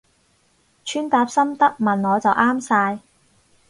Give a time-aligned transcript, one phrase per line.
[0.83, 2.99] 穿搭心得問我就啱晒